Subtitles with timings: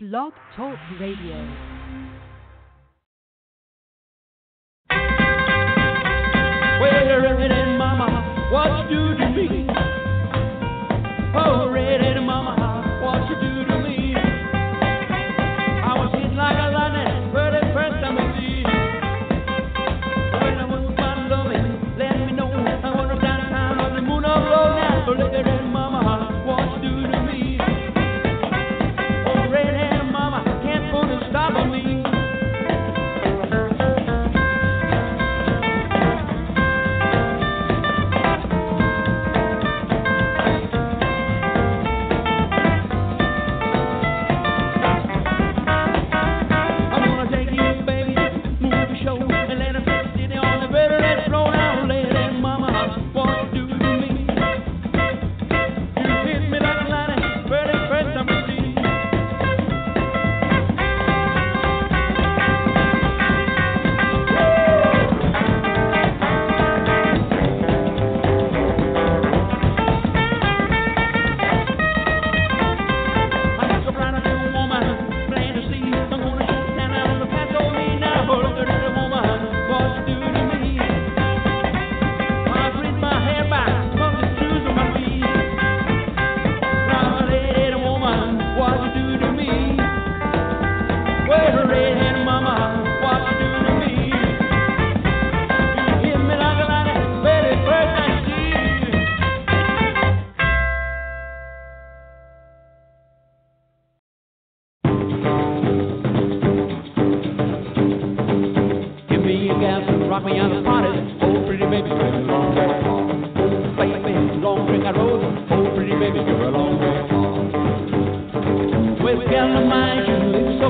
[0.00, 1.77] Blog Talk Radio.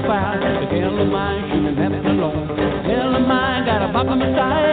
[0.01, 0.41] so proud.
[0.43, 2.47] The girl of mine, she can have it alone.
[2.87, 4.68] Girl of mine, got a papa side.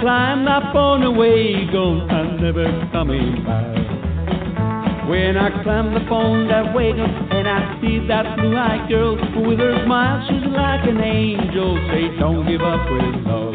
[0.00, 3.76] Climbed up on the wagon, I'm never coming back.
[5.08, 9.14] When I climbed up on that wagon and I see that blue-eyed girl
[9.46, 11.76] with her smile, she's like an angel.
[11.90, 13.54] Say, don't give up with love.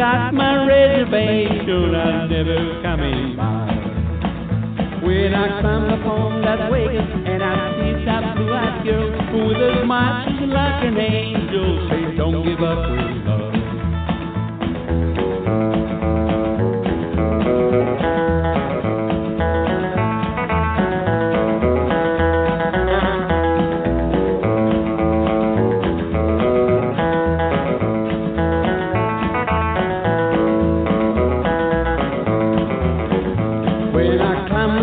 [0.00, 1.94] Got my reservation.
[1.94, 3.49] I'm never coming back.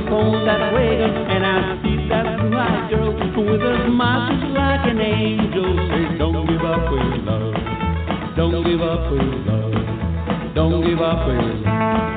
[0.08, 5.02] Upon that wagon and I see that blue-eyed girl with a smile she's like an
[5.02, 7.54] angel, say don't give up with love,
[8.36, 12.17] don't give up with love, don't give up with love.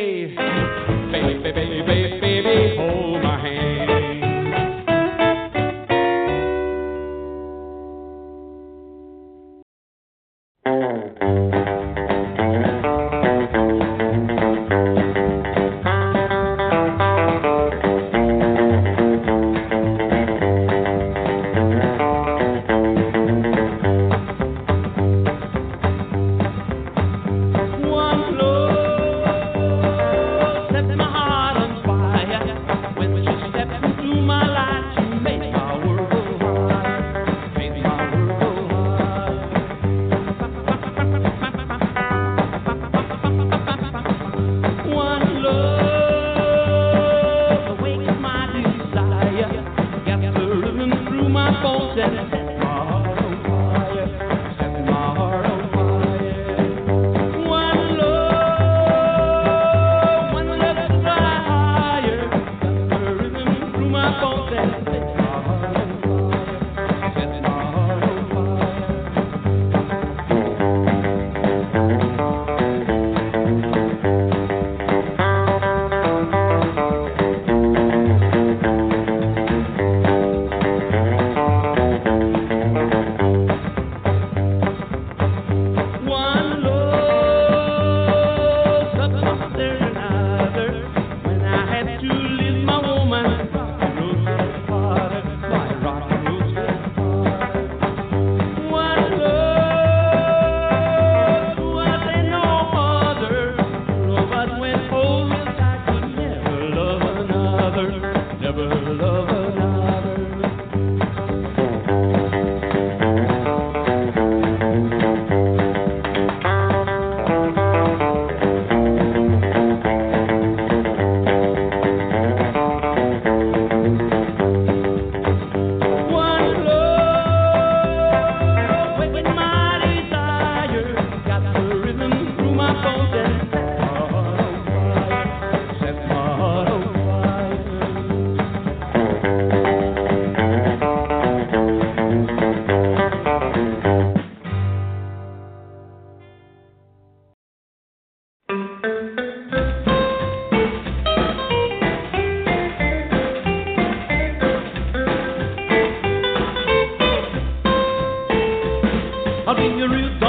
[159.51, 160.20] Yes, I always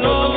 [0.00, 0.27] when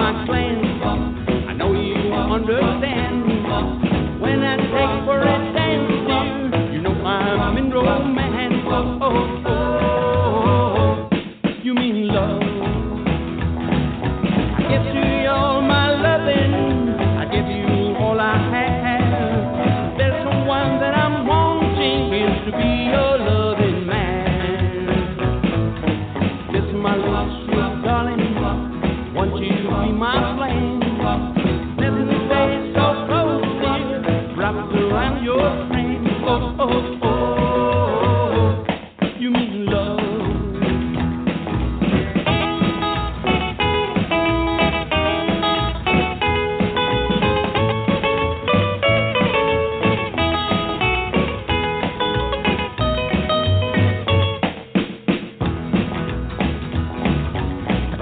[0.00, 0.64] my plans.
[1.46, 2.89] I know you understand.